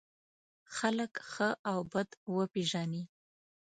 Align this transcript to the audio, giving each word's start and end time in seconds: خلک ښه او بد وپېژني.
خلک 0.75 1.13
ښه 1.31 1.49
او 1.71 1.79
بد 1.91 2.09
وپېژني. 2.35 3.03